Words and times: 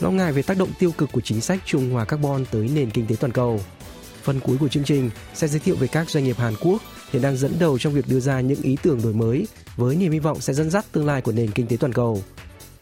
lo 0.00 0.10
ngại 0.10 0.32
về 0.32 0.42
tác 0.42 0.58
động 0.58 0.68
tiêu 0.78 0.92
cực 0.98 1.12
của 1.12 1.20
chính 1.20 1.40
sách 1.40 1.60
trung 1.64 1.90
hòa 1.90 2.04
carbon 2.04 2.44
tới 2.50 2.70
nền 2.74 2.90
kinh 2.90 3.06
tế 3.06 3.16
toàn 3.20 3.32
cầu. 3.32 3.60
Phần 4.22 4.40
cuối 4.40 4.56
của 4.60 4.68
chương 4.68 4.84
trình 4.84 5.10
sẽ 5.34 5.48
giới 5.48 5.60
thiệu 5.60 5.76
về 5.76 5.86
các 5.86 6.10
doanh 6.10 6.24
nghiệp 6.24 6.36
Hàn 6.38 6.54
Quốc 6.60 6.82
hiện 7.12 7.22
đang 7.22 7.36
dẫn 7.36 7.52
đầu 7.58 7.78
trong 7.78 7.92
việc 7.92 8.08
đưa 8.08 8.20
ra 8.20 8.40
những 8.40 8.62
ý 8.62 8.76
tưởng 8.82 9.02
đổi 9.02 9.12
mới 9.12 9.46
với 9.76 9.96
niềm 9.96 10.12
hy 10.12 10.18
vọng 10.18 10.40
sẽ 10.40 10.52
dẫn 10.52 10.70
dắt 10.70 10.84
tương 10.92 11.06
lai 11.06 11.22
của 11.22 11.32
nền 11.32 11.50
kinh 11.50 11.66
tế 11.66 11.76
toàn 11.76 11.92
cầu. 11.92 12.22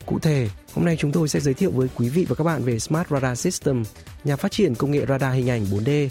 Cụ 0.07 0.19
thể, 0.19 0.49
hôm 0.75 0.85
nay 0.85 0.97
chúng 1.01 1.13
tôi 1.13 1.29
sẽ 1.29 1.41
giới 1.41 1.55
thiệu 1.55 1.71
với 1.71 1.89
quý 1.95 2.09
vị 2.09 2.27
và 2.29 2.35
các 2.35 2.45
bạn 2.45 2.65
về 2.65 2.79
Smart 2.79 3.09
Radar 3.09 3.39
System, 3.39 3.83
nhà 4.25 4.37
phát 4.37 4.53
triển 4.53 4.75
công 4.75 4.91
nghệ 4.91 5.07
radar 5.09 5.35
hình 5.35 5.51
ảnh 5.51 5.65
4D 5.65 6.09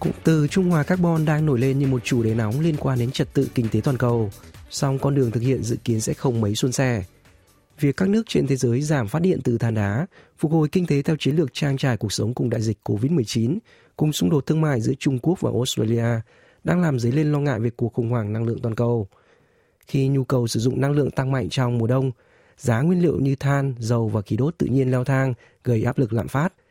Cụm 0.00 0.12
từ 0.24 0.46
Trung 0.46 0.70
Hòa 0.70 0.82
Carbon 0.82 1.24
đang 1.24 1.46
nổi 1.46 1.58
lên 1.58 1.78
như 1.78 1.86
một 1.86 2.04
chủ 2.04 2.22
đề 2.22 2.34
nóng 2.34 2.60
liên 2.60 2.76
quan 2.80 2.98
đến 2.98 3.10
trật 3.10 3.32
tự 3.32 3.48
kinh 3.54 3.68
tế 3.68 3.80
toàn 3.84 3.96
cầu, 3.96 4.30
song 4.70 4.98
con 4.98 5.14
đường 5.14 5.30
thực 5.30 5.42
hiện 5.42 5.62
dự 5.62 5.76
kiến 5.84 6.00
sẽ 6.00 6.14
không 6.14 6.40
mấy 6.40 6.54
suôn 6.54 6.72
sẻ. 6.72 7.04
Việc 7.80 7.96
các 7.96 8.08
nước 8.08 8.22
trên 8.26 8.46
thế 8.46 8.56
giới 8.56 8.82
giảm 8.82 9.08
phát 9.08 9.22
điện 9.22 9.38
từ 9.44 9.58
than 9.58 9.74
đá, 9.74 10.06
phục 10.38 10.52
hồi 10.52 10.68
kinh 10.72 10.86
tế 10.86 11.02
theo 11.02 11.16
chiến 11.18 11.36
lược 11.36 11.54
trang 11.54 11.76
trải 11.76 11.96
cuộc 11.96 12.12
sống 12.12 12.34
cùng 12.34 12.50
đại 12.50 12.60
dịch 12.60 12.78
COVID-19, 12.84 13.58
cùng 13.96 14.12
xung 14.12 14.30
đột 14.30 14.46
thương 14.46 14.60
mại 14.60 14.80
giữa 14.80 14.92
Trung 14.98 15.18
Quốc 15.18 15.40
và 15.40 15.50
Australia 15.54 16.20
đang 16.64 16.82
làm 16.82 16.98
dấy 16.98 17.12
lên 17.12 17.32
lo 17.32 17.38
ngại 17.38 17.60
về 17.60 17.70
cuộc 17.70 17.92
khủng 17.92 18.10
hoảng 18.10 18.32
năng 18.32 18.44
lượng 18.44 18.58
toàn 18.62 18.74
cầu. 18.74 19.08
Khi 19.86 20.08
nhu 20.08 20.24
cầu 20.24 20.46
sử 20.46 20.60
dụng 20.60 20.80
năng 20.80 20.92
lượng 20.92 21.10
tăng 21.10 21.32
mạnh 21.32 21.48
trong 21.48 21.78
mùa 21.78 21.86
đông, 21.86 22.10
giá 22.58 22.80
nguyên 22.80 23.02
liệu 23.02 23.20
như 23.20 23.34
than, 23.34 23.74
dầu 23.78 24.08
và 24.08 24.22
khí 24.22 24.36
đốt 24.36 24.54
tự 24.58 24.66
nhiên 24.66 24.90
leo 24.90 25.04
thang, 25.04 25.34
gây 25.64 25.82
áp 25.82 25.98
lực 25.98 26.12
lạm 26.12 26.28
phát– 26.28 26.52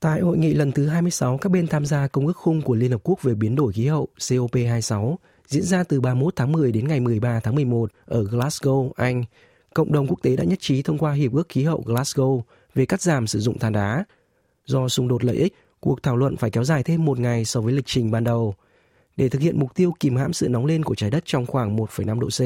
Tại 0.00 0.20
hội 0.20 0.38
nghị 0.38 0.54
lần 0.54 0.72
thứ 0.72 0.86
26 0.86 1.38
các 1.38 1.52
bên 1.52 1.66
tham 1.66 1.86
gia 1.86 2.08
Công 2.08 2.26
ước 2.26 2.36
khung 2.36 2.62
của 2.62 2.74
Liên 2.74 2.90
Hợp 2.90 3.00
Quốc 3.04 3.22
về 3.22 3.34
biến 3.34 3.56
đổi 3.56 3.72
khí 3.72 3.86
hậu 3.86 4.08
COP26 4.18 5.16
diễn 5.46 5.62
ra 5.62 5.84
từ 5.84 6.00
31 6.00 6.36
tháng 6.36 6.52
10 6.52 6.72
đến 6.72 6.88
ngày 6.88 7.00
13 7.00 7.40
tháng 7.40 7.54
11 7.54 7.92
ở 8.06 8.22
Glasgow, 8.22 8.90
Anh, 8.96 9.24
cộng 9.74 9.92
đồng 9.92 10.06
quốc 10.06 10.22
tế 10.22 10.36
đã 10.36 10.44
nhất 10.44 10.58
trí 10.60 10.82
thông 10.82 10.98
qua 10.98 11.12
Hiệp 11.12 11.32
ước 11.32 11.48
Khí 11.48 11.64
hậu 11.64 11.82
Glasgow 11.86 12.40
về 12.74 12.86
cắt 12.86 13.02
giảm 13.02 13.26
sử 13.26 13.40
dụng 13.40 13.58
than 13.58 13.72
đá. 13.72 14.04
Do 14.64 14.88
xung 14.88 15.08
đột 15.08 15.24
lợi 15.24 15.36
ích, 15.36 15.54
cuộc 15.80 16.02
thảo 16.02 16.16
luận 16.16 16.36
phải 16.36 16.50
kéo 16.50 16.64
dài 16.64 16.82
thêm 16.82 17.04
một 17.04 17.18
ngày 17.18 17.44
so 17.44 17.60
với 17.60 17.72
lịch 17.72 17.86
trình 17.86 18.10
ban 18.10 18.24
đầu. 18.24 18.54
Để 19.16 19.28
thực 19.28 19.42
hiện 19.42 19.60
mục 19.60 19.74
tiêu 19.74 19.92
kìm 20.00 20.16
hãm 20.16 20.32
sự 20.32 20.48
nóng 20.48 20.66
lên 20.66 20.82
của 20.82 20.94
trái 20.94 21.10
đất 21.10 21.22
trong 21.26 21.46
khoảng 21.46 21.76
1,5 21.76 22.20
độ 22.20 22.28
C, 22.28 22.40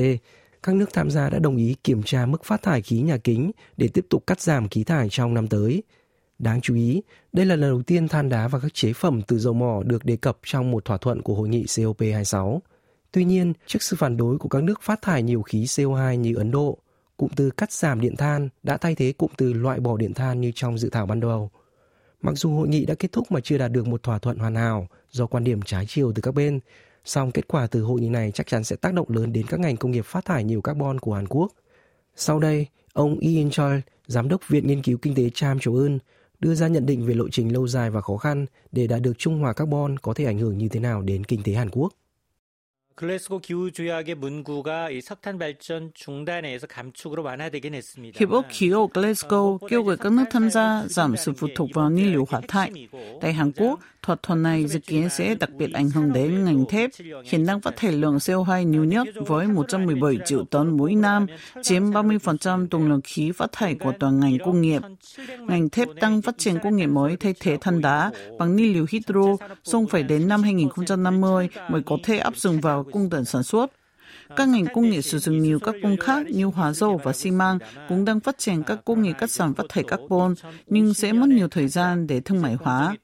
các 0.62 0.74
nước 0.74 0.92
tham 0.92 1.10
gia 1.10 1.30
đã 1.30 1.38
đồng 1.38 1.56
ý 1.56 1.76
kiểm 1.84 2.02
tra 2.02 2.26
mức 2.26 2.44
phát 2.44 2.62
thải 2.62 2.82
khí 2.82 3.00
nhà 3.00 3.16
kính 3.16 3.50
để 3.76 3.88
tiếp 3.88 4.06
tục 4.10 4.26
cắt 4.26 4.40
giảm 4.40 4.68
khí 4.68 4.84
thải 4.84 5.08
trong 5.10 5.34
năm 5.34 5.48
tới– 5.48 5.82
Đáng 6.40 6.60
chú 6.60 6.74
ý, 6.74 7.02
đây 7.32 7.46
là 7.46 7.56
lần 7.56 7.70
đầu 7.70 7.82
tiên 7.82 8.08
than 8.08 8.28
đá 8.28 8.48
và 8.48 8.58
các 8.58 8.74
chế 8.74 8.92
phẩm 8.92 9.22
từ 9.22 9.38
dầu 9.38 9.54
mỏ 9.54 9.82
được 9.82 10.04
đề 10.04 10.16
cập 10.16 10.38
trong 10.44 10.70
một 10.70 10.84
thỏa 10.84 10.96
thuận 10.96 11.22
của 11.22 11.34
hội 11.34 11.48
nghị 11.48 11.64
COP26. 11.64 12.58
Tuy 13.12 13.24
nhiên, 13.24 13.52
trước 13.66 13.82
sự 13.82 13.96
phản 13.96 14.16
đối 14.16 14.38
của 14.38 14.48
các 14.48 14.62
nước 14.62 14.82
phát 14.82 15.02
thải 15.02 15.22
nhiều 15.22 15.42
khí 15.42 15.64
CO2 15.64 16.14
như 16.14 16.34
Ấn 16.34 16.50
Độ, 16.50 16.78
cụm 17.16 17.30
từ 17.36 17.50
cắt 17.50 17.72
giảm 17.72 18.00
điện 18.00 18.16
than 18.16 18.48
đã 18.62 18.76
thay 18.76 18.94
thế 18.94 19.12
cụm 19.12 19.30
từ 19.36 19.52
loại 19.52 19.80
bỏ 19.80 19.96
điện 19.96 20.14
than 20.14 20.40
như 20.40 20.52
trong 20.54 20.78
dự 20.78 20.90
thảo 20.90 21.06
ban 21.06 21.20
đầu. 21.20 21.50
Mặc 22.22 22.34
dù 22.36 22.56
hội 22.56 22.68
nghị 22.68 22.86
đã 22.86 22.94
kết 22.98 23.12
thúc 23.12 23.32
mà 23.32 23.40
chưa 23.40 23.58
đạt 23.58 23.72
được 23.72 23.86
một 23.86 24.02
thỏa 24.02 24.18
thuận 24.18 24.38
hoàn 24.38 24.54
hảo 24.54 24.88
do 25.10 25.26
quan 25.26 25.44
điểm 25.44 25.62
trái 25.62 25.86
chiều 25.88 26.12
từ 26.14 26.22
các 26.22 26.34
bên, 26.34 26.60
song 27.04 27.32
kết 27.32 27.48
quả 27.48 27.66
từ 27.66 27.82
hội 27.82 28.00
nghị 28.00 28.08
này 28.08 28.32
chắc 28.34 28.46
chắn 28.46 28.64
sẽ 28.64 28.76
tác 28.76 28.94
động 28.94 29.06
lớn 29.10 29.32
đến 29.32 29.46
các 29.46 29.60
ngành 29.60 29.76
công 29.76 29.90
nghiệp 29.90 30.04
phát 30.04 30.24
thải 30.24 30.44
nhiều 30.44 30.60
carbon 30.60 31.00
của 31.00 31.14
Hàn 31.14 31.26
Quốc. 31.28 31.52
Sau 32.16 32.38
đây, 32.38 32.66
ông 32.92 33.18
Ian 33.18 33.50
Choi, 33.50 33.82
giám 34.06 34.28
đốc 34.28 34.48
Viện 34.48 34.66
Nghiên 34.66 34.82
cứu 34.82 34.98
Kinh 34.98 35.14
tế 35.14 35.30
Cham 35.34 35.58
Châu 35.58 35.74
Ưn, 35.74 35.98
đưa 36.40 36.54
ra 36.54 36.68
nhận 36.68 36.86
định 36.86 37.06
về 37.06 37.14
lộ 37.14 37.28
trình 37.28 37.52
lâu 37.52 37.68
dài 37.68 37.90
và 37.90 38.00
khó 38.00 38.16
khăn 38.16 38.46
để 38.72 38.86
đạt 38.86 39.02
được 39.02 39.18
trung 39.18 39.38
hòa 39.38 39.52
carbon 39.52 39.98
có 39.98 40.14
thể 40.14 40.24
ảnh 40.24 40.38
hưởng 40.38 40.58
như 40.58 40.68
thế 40.68 40.80
nào 40.80 41.02
đến 41.02 41.24
kinh 41.24 41.42
tế 41.42 41.52
Hàn 41.52 41.70
Quốc. 41.70 41.92
글래스고 42.99 43.39
기후 43.39 43.71
조약의 43.71 44.15
문구가 44.15 44.89
이 44.89 45.01
석탄 45.01 45.37
발전 45.37 45.91
중단에 45.93 46.47
의해서 46.47 46.65
감축으로 46.65 47.23
완화되긴 47.23 47.73
했습니다. 47.73 48.17
Hiệp 48.17 48.29
ước 48.29 48.45
khí 48.49 48.69
hậu 48.69 48.89
Glasgow 48.93 49.57
kêu 49.67 49.83
gọi 49.83 49.97
các 49.97 50.11
nước 50.11 50.23
tham 50.31 50.49
gia 50.49 50.85
giảm 50.87 51.17
sự 51.17 51.33
phụ 51.37 51.47
thuộc 51.55 51.69
vào 51.73 51.89
nhiên 51.89 52.11
liệu 52.11 52.25
hỏa 52.29 52.41
thải. 52.47 52.87
Tại 53.21 53.33
Hàn 53.33 53.51
Quốc, 53.51 53.79
thỏa 54.01 54.15
thuận 54.23 54.43
này 54.43 54.67
dự 54.67 54.79
kiến 54.79 55.09
sẽ 55.09 55.35
đặc 55.35 55.49
biệt 55.57 55.73
ảnh 55.73 55.89
hưởng 55.89 56.13
đến 56.13 56.45
ngành 56.45 56.65
thép, 56.65 56.89
hiện 57.25 57.45
đang 57.45 57.61
phát 57.61 57.75
thải 57.75 57.91
lượng 57.91 58.17
CO2 58.17 58.63
nhiều 58.63 58.83
nhất 58.83 59.07
với 59.15 59.47
117 59.47 60.17
triệu 60.25 60.43
tấn 60.43 60.77
mỗi 60.77 60.95
năm, 60.95 61.25
chiếm 61.61 61.83
30% 61.83 62.67
tổng 62.67 62.89
lượng 62.89 63.01
khí 63.03 63.31
phát 63.31 63.51
thải 63.51 63.75
của 63.75 63.93
toàn 63.99 64.19
ngành 64.19 64.37
công 64.45 64.61
nghiệp. 64.61 64.81
Ngành 65.39 65.69
thép 65.69 65.87
tăng 65.99 66.21
phát 66.21 66.37
triển 66.37 66.59
công 66.63 66.75
nghệ 66.75 66.87
mới 66.87 67.17
thay 67.17 67.33
thế 67.39 67.57
than 67.61 67.81
đá 67.81 68.11
bằng 68.39 68.55
nhiên 68.55 68.73
liệu 68.73 68.85
hydro, 68.89 69.45
song 69.63 69.87
phải 69.87 70.03
đến 70.03 70.27
năm 70.27 70.43
2050 70.43 71.49
mới 71.69 71.81
có 71.85 71.97
thể 72.03 72.17
áp 72.17 72.35
dụng 72.35 72.61
vào 72.61 72.85
cung 72.91 73.09
tần 73.09 73.25
sản 73.25 73.43
xuất. 73.43 73.71
Các 74.35 74.49
ngành 74.49 74.65
công 74.73 74.89
nghiệp 74.89 75.01
sử 75.01 75.19
dụng 75.19 75.41
nhiều 75.41 75.59
các 75.59 75.75
công 75.83 75.97
khác 75.97 76.25
như 76.29 76.45
hóa 76.45 76.73
dầu 76.73 76.99
và 77.03 77.13
xi 77.13 77.31
măng 77.31 77.59
cũng 77.89 78.05
đang 78.05 78.19
phát 78.19 78.37
triển 78.37 78.63
các 78.63 78.85
công 78.85 79.01
nghệ 79.01 79.13
cắt 79.13 79.29
giảm 79.29 79.53
phát 79.53 79.65
thải 79.69 79.83
carbon, 79.83 80.33
nhưng 80.67 80.93
sẽ 80.93 81.13
mất 81.13 81.29
nhiều 81.29 81.47
thời 81.47 81.67
gian 81.67 82.07
để 82.07 82.19
thương 82.19 82.41
mại 82.41 82.53
hóa. 82.53 82.95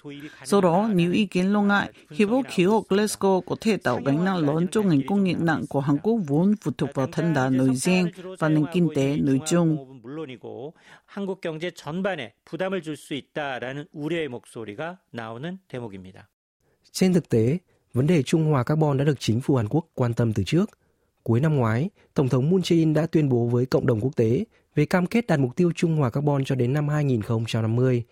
Do 0.44 0.62
đó, 0.62 0.90
nhiều 0.94 1.12
ý 1.12 1.26
kiến 1.26 1.54
lo 1.54 1.62
ngại, 1.62 1.92
hiệp 2.12 2.30
ước 2.30 2.42
khí 2.50 2.66
hậu 2.66 2.86
Glasgow 2.90 3.42
có 3.42 3.56
thể 3.62 3.78
tạo 3.78 4.02
gánh 4.06 4.26
nặng 4.26 4.38
lớn 4.38 4.68
cho 4.72 4.82
ngành 4.82 5.02
công 5.08 5.24
nghiệp 5.24 5.38
nặng 5.40 5.64
của 5.70 5.80
Hàn 5.80 5.98
Quốc 5.98 6.16
vốn 6.28 6.56
phụ 6.62 6.72
thuộc 6.78 6.90
vào 6.94 7.08
than 7.12 7.34
đá 7.34 7.50
nói 7.50 7.76
riêng 7.76 8.08
và 8.40 8.50
nền 8.50 8.66
kinh 8.74 8.90
tế 8.96 9.18
nói 9.18 9.40
chung. 9.48 9.78
물론이고 10.04 10.74
한국 11.06 11.42
경제 11.42 11.72
전반에 11.72 12.34
부담을 12.46 12.82
줄 12.82 12.96
수 12.96 13.14
있다라는 13.14 13.86
우려의 13.94 14.28
목소리가 14.28 14.98
나오는 15.12 15.60
대목입니다. 15.68 16.28
Trên 16.92 17.14
thực 17.14 17.30
tế, 17.30 17.60
vấn 17.97 18.07
đề 18.07 18.23
trung 18.23 18.45
hòa 18.45 18.65
carbon 18.65 18.97
đã 18.97 19.05
được 19.05 19.21
chính 19.21 19.41
phủ 19.41 19.57
Hàn 19.57 19.69
Quốc 19.69 19.87
quan 19.95 20.15
tâm 20.15 20.33
từ 20.33 20.43
trước– 20.45 20.71
Cuối 21.27 21.41
năm 21.41 21.57
ngoái, 21.57 21.91
Tổng 22.15 22.29
thống 22.29 22.51
Moon 22.51 22.61
Jae-in 22.61 22.95
đã 22.95 23.07
tuyên 23.07 23.29
bố 23.29 23.47
với 23.47 23.67
cộng 23.67 23.87
đồng 23.87 24.01
quốc 24.01 24.17
tế 24.17 24.45
về 24.75 24.87
cam 24.87 25.07
kết 25.07 25.27
đạt 25.27 25.41
mục 25.41 25.57
tiêu 25.57 25.73
trung 25.75 25.97
hòa 25.97 26.11
carbon 26.11 26.45
cho 26.45 26.55
đến 26.55 26.73
năm 26.73 26.89
2050. 26.89 28.05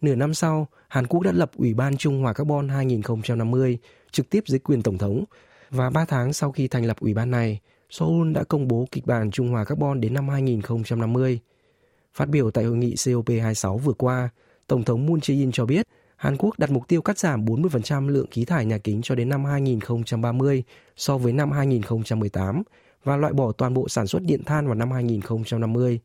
Nửa 0.00 0.14
năm 0.14 0.34
sau, 0.34 0.68
Hàn 0.88 1.06
Quốc 1.06 1.20
đã 1.20 1.32
lập 1.32 1.50
Ủy 1.56 1.74
ban 1.74 1.96
Trung 1.96 2.22
hòa 2.22 2.32
carbon 2.32 2.68
2050 2.68 3.78
trực 4.10 4.30
tiếp 4.30 4.44
dưới 4.46 4.58
quyền 4.58 4.82
Tổng 4.82 4.98
thống 4.98 5.24
và 5.70 5.90
3 5.90 6.04
tháng 6.04 6.32
sau 6.32 6.52
khi 6.52 6.68
thành 6.68 6.84
lập 6.84 6.96
ủy 7.00 7.14
ban 7.14 7.30
này, 7.30 7.60
Seoul 7.90 8.32
đã 8.32 8.44
công 8.44 8.68
bố 8.68 8.86
kịch 8.90 9.06
bản 9.06 9.30
trung 9.30 9.48
hòa 9.48 9.64
carbon 9.64 10.00
đến 10.00 10.14
năm 10.14 10.28
2050. 10.28 11.40
Phát 12.14 12.28
biểu 12.28 12.50
tại 12.50 12.64
hội 12.64 12.76
nghị 12.76 12.94
COP26 12.94 13.76
vừa 13.76 13.92
qua, 13.92 14.28
Tổng 14.66 14.84
thống 14.84 15.06
Moon 15.06 15.18
Jae-in 15.18 15.50
cho 15.52 15.66
biết 15.66 15.86
Hàn 16.16 16.36
Quốc 16.36 16.58
đặt 16.58 16.70
mục 16.70 16.88
tiêu 16.88 17.02
cắt 17.02 17.18
giảm 17.18 17.44
40% 17.44 18.08
lượng 18.08 18.26
khí 18.30 18.44
thải 18.44 18.66
nhà 18.66 18.78
kính 18.78 19.00
cho 19.02 19.14
đến 19.14 19.28
năm 19.28 19.44
2030 19.44 20.62
so 20.96 21.18
với 21.18 21.32
năm 21.32 21.52
2018 21.52 22.62
và 23.04 23.16
loại 23.16 23.32
bỏ 23.32 23.52
toàn 23.52 23.74
bộ 23.74 23.88
sản 23.88 24.06
xuất 24.06 24.22
điện 24.22 24.44
than 24.44 24.66
vào 24.66 24.74
năm 24.74 24.90
2050. 24.90 26.00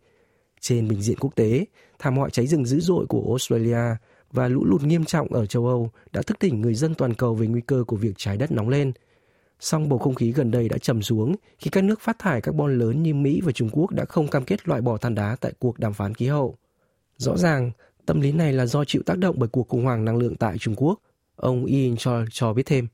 Trên 0.59 0.87
bình 0.87 1.01
diện 1.01 1.17
quốc 1.19 1.35
tế, 1.35 1.65
thảm 1.99 2.17
họa 2.17 2.29
cháy 2.29 2.47
rừng 2.47 2.65
dữ 2.65 2.79
dội 2.79 3.05
của 3.05 3.23
Australia 3.27 3.95
và 4.31 4.47
lũ 4.47 4.65
lụt 4.65 4.83
nghiêm 4.83 5.05
trọng 5.05 5.33
ở 5.33 5.45
châu 5.45 5.67
Âu 5.67 5.89
đã 6.11 6.21
thức 6.21 6.39
tỉnh 6.39 6.61
người 6.61 6.75
dân 6.75 6.95
toàn 6.95 7.13
cầu 7.13 7.35
về 7.35 7.47
nguy 7.47 7.61
cơ 7.61 7.83
của 7.87 7.95
việc 7.95 8.13
trái 8.17 8.37
đất 8.37 8.51
nóng 8.51 8.69
lên. 8.69 8.91
Song 9.59 9.89
bầu 9.89 9.99
không 9.99 10.15
khí 10.15 10.31
gần 10.31 10.51
đây 10.51 10.69
đã 10.69 10.77
trầm 10.77 11.01
xuống 11.01 11.35
khi 11.57 11.69
các 11.69 11.83
nước 11.83 12.01
phát 12.01 12.19
thải 12.19 12.41
carbon 12.41 12.79
lớn 12.79 13.03
như 13.03 13.13
Mỹ 13.13 13.41
và 13.43 13.51
Trung 13.51 13.69
Quốc 13.71 13.91
đã 13.91 14.05
không 14.05 14.27
cam 14.27 14.45
kết 14.45 14.67
loại 14.67 14.81
bỏ 14.81 14.97
than 14.97 15.15
đá 15.15 15.35
tại 15.41 15.53
cuộc 15.59 15.79
đàm 15.79 15.93
phán 15.93 16.13
khí 16.13 16.27
hậu. 16.27 16.55
Rõ 17.17 17.37
ràng, 17.37 17.71
Tâm 18.06 18.20
lý 18.20 18.32
này 18.32 18.52
là 18.52 18.66
do 18.66 18.84
chịu 18.84 19.02
tác 19.06 19.18
động 19.18 19.36
bởi 19.38 19.48
cuộc 19.48 19.68
khủng 19.68 19.84
hoảng 19.84 20.04
năng 20.04 20.16
lượng 20.16 20.36
tại 20.36 20.58
Trung 20.58 20.74
Quốc. 20.76 21.00
Ông 21.36 21.64
Ian 21.64 21.96
Choi 21.96 22.24
cho 22.30 22.52
biết 22.52 22.66
thêm. 22.66 22.88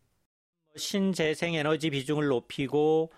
신재생 0.76 1.54
에너지 1.54 1.90
비중을 1.90 2.28
높이고 2.28 3.10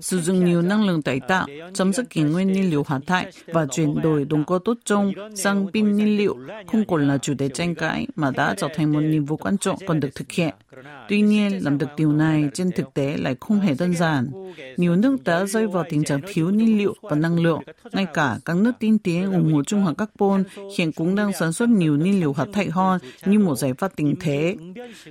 Sử 0.00 0.20
dụng 0.20 0.44
nhiều 0.44 0.62
năng 0.62 0.86
lượng 0.86 1.02
tái 1.02 1.20
tạo, 1.28 1.46
chấm 1.74 1.92
dứt 1.92 2.10
kỷ 2.10 2.22
nguyên 2.22 2.52
nhiên 2.52 2.70
liệu 2.70 2.84
hỏa 2.86 3.00
thải 3.06 3.32
và 3.46 3.66
chuyển 3.66 4.02
đổi 4.02 4.24
đồng 4.24 4.44
cơ 4.44 4.58
tốt 4.64 4.78
chung 4.84 5.12
sang 5.34 5.66
pin 5.72 5.92
nhiên 5.92 6.16
liệu 6.16 6.36
không 6.66 6.84
còn 6.84 7.08
là 7.08 7.18
chủ 7.18 7.34
đề 7.34 7.48
tranh 7.48 7.74
cãi 7.74 8.06
mà 8.16 8.30
đã 8.30 8.54
trở 8.58 8.68
thành 8.74 8.92
một 8.92 9.00
nhiệm 9.00 9.24
vụ 9.24 9.36
quan 9.36 9.58
trọng 9.58 9.78
cần 9.86 10.00
được 10.00 10.14
thực 10.14 10.32
hiện. 10.32 10.54
Tuy 11.08 11.20
nhiên, 11.20 11.64
làm 11.64 11.78
được 11.78 11.86
điều 11.96 12.12
này 12.12 12.48
trên 12.54 12.70
thực 12.72 12.94
tế 12.94 13.16
lại 13.16 13.36
không 13.40 13.60
hề 13.60 13.74
đơn 13.78 13.94
giản. 13.94 14.30
Nhiều 14.76 14.96
nước 14.96 15.16
đã 15.24 15.44
rơi 15.44 15.66
vào 15.66 15.84
tình 15.88 16.04
trạng 16.04 16.20
thiếu 16.26 16.50
nhiên 16.50 16.78
liệu 16.78 16.94
và 17.02 17.16
năng 17.16 17.40
lượng. 17.42 17.60
Ngay 17.92 18.06
cả 18.14 18.38
các 18.44 18.56
nước 18.56 18.72
tiên 18.78 18.98
tiến 18.98 19.32
ủng 19.32 19.52
hộ 19.52 19.64
trung 19.64 19.80
hòa 19.80 19.94
carbon 19.94 20.44
hiện 20.78 20.92
cũng 20.92 21.14
đang 21.14 21.32
sản 21.32 21.52
xuất 21.52 21.68
nhiều 21.68 21.96
nhiên 21.96 22.20
liệu 22.20 22.32
hạt 22.32 22.46
thải 22.52 22.70
hơn 22.70 23.00
như 23.26 23.38
một 23.38 23.54
giải 23.54 23.72
pháp 23.78 23.96
tình 23.96 24.14
thế. 24.20 24.56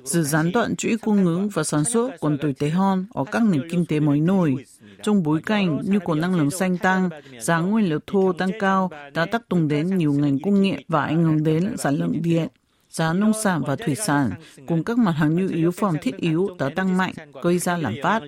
Sự 0.05 0.23
gián 0.23 0.51
đoạn 0.51 0.75
chuỗi 0.75 0.97
cung 0.97 1.25
ứng 1.25 1.49
và 1.49 1.63
sản 1.63 1.83
xuất 1.83 2.11
còn 2.19 2.37
tồi 2.37 2.53
tệ 2.59 2.69
hơn 2.69 3.05
ở 3.13 3.23
các 3.31 3.41
nền 3.51 3.69
kinh 3.69 3.85
tế 3.85 3.99
mới 3.99 4.19
nổi. 4.19 4.65
Trong 5.03 5.23
bối 5.23 5.41
cảnh 5.45 5.79
nhu 5.83 5.99
cầu 5.99 6.15
năng 6.15 6.35
lượng 6.35 6.51
xanh 6.51 6.77
tăng, 6.77 7.09
giá 7.39 7.59
nguyên 7.59 7.89
liệu 7.89 7.99
thô 8.07 8.33
tăng 8.33 8.51
cao 8.59 8.89
đã 9.13 9.25
tác 9.25 9.49
động 9.49 9.67
đến 9.67 9.97
nhiều 9.97 10.13
ngành 10.13 10.39
công 10.43 10.61
nghiệp 10.61 10.77
và 10.87 11.03
ảnh 11.05 11.23
hưởng 11.23 11.43
đến 11.43 11.77
sản 11.77 11.95
lượng 11.95 12.21
điện 12.21 12.47
giá 12.89 13.13
nông 13.13 13.33
sản 13.43 13.61
và 13.67 13.75
thủy 13.75 13.95
sản 13.95 14.31
cùng 14.67 14.83
các 14.83 14.97
mặt 14.97 15.11
hàng 15.11 15.35
nhu 15.35 15.47
yếu 15.47 15.71
phẩm 15.71 15.95
thiết 16.01 16.17
yếu 16.17 16.49
đã 16.59 16.69
tăng 16.75 16.97
mạnh, 16.97 17.13
gây 17.43 17.59
ra 17.59 17.77
lạm 17.77 17.93
phát. 18.03 18.21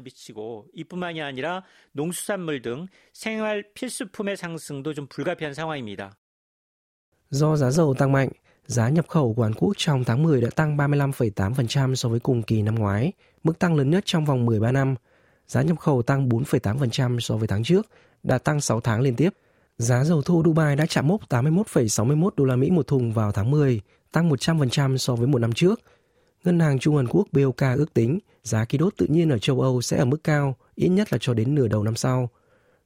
Do 7.30 7.56
giá 7.56 7.72
dầu 7.72 7.94
tăng 7.94 8.12
mạnh, 8.12 8.30
giá 8.66 8.90
nhập 8.90 9.08
khẩu 9.08 9.34
của 9.34 9.44
Hàn 9.44 9.54
Quốc 9.54 9.74
trong 9.78 10.04
tháng 10.04 10.24
10 10.24 10.42
đã 10.42 10.50
tăng 10.56 10.78
35,8% 10.78 11.96
so 11.96 12.10
với 12.10 12.20
cùng 12.20 12.44
kỳ 12.44 12.62
năm 12.62 12.76
ngoái, 12.76 13.12
mức 13.44 13.60
tăng 13.60 13.76
lớn 13.76 13.90
nhất 13.90 14.04
trong 14.06 14.26
vòng 14.26 14.46
13 14.46 14.72
năm– 14.72 14.96
Giá 15.51 15.62
nhập 15.62 15.80
khẩu 15.80 16.01
tăng 16.01 16.30
4,8% 16.30 17.19
so 17.19 17.38
với 17.38 17.48
tháng 17.48 17.63
trước, 17.63 17.88
đã 18.24 18.38
tăng 18.38 18.62
6 18.62 18.81
tháng 18.81 19.01
liên 19.01 19.15
tiếp. 19.15 19.30
Giá 19.77 20.03
dầu 20.03 20.21
thô 20.21 20.44
Dubai 20.45 20.75
đã 20.75 20.86
chạm 20.86 21.07
mốc 21.07 21.30
81,61 21.30 22.30
đô 22.36 22.45
la 22.45 22.56
Mỹ 22.56 22.71
một 22.71 22.88
thùng 22.88 23.13
vào 23.13 23.31
tháng 23.31 23.51
10, 23.51 23.81
tăng 24.12 24.30
100% 24.30 24.98
so 24.98 25.15
với 25.15 25.27
một 25.27 25.39
năm 25.39 25.53
trước. 25.53 25.81
Ngân 26.44 26.59
hàng 26.59 26.80
Trung 26.80 26.95
Hàn 26.95 27.07
Quốc 27.07 27.27
BOK 27.31 27.57
ước 27.57 27.94
tính 27.94 28.19
giá 28.44 28.65
khí 28.65 28.77
đốt 28.77 28.94
tự 28.98 29.06
nhiên 29.09 29.30
ở 29.30 29.38
châu 29.38 29.62
Âu 29.62 29.81
sẽ 29.81 29.98
ở 29.98 30.06
mức 30.06 30.24
cao, 30.24 30.56
ít 30.75 30.89
nhất 30.89 31.13
là 31.13 31.18
cho 31.21 31.33
đến 31.33 31.56
nửa 31.56 31.68
đầu 31.68 31.83
năm 31.83 31.95
sau. 31.95 32.30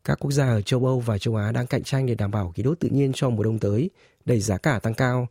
Các 0.03 0.19
quốc 0.19 0.31
gia 0.31 0.47
ở 0.47 0.61
châu 0.61 0.85
Âu 0.85 0.99
và 0.99 1.17
châu 1.17 1.35
Á 1.35 1.51
đang 1.51 1.67
cạnh 1.67 1.83
tranh 1.83 2.05
để 2.05 2.15
đảm 2.15 2.31
bảo 2.31 2.51
khí 2.55 2.63
đốt 2.63 2.79
tự 2.79 2.89
nhiên 2.89 3.11
cho 3.13 3.29
mùa 3.29 3.43
đông 3.43 3.59
tới, 3.59 3.89
đẩy 4.25 4.39
giá 4.39 4.57
cả 4.57 4.79
tăng 4.79 4.93
cao. 4.93 5.27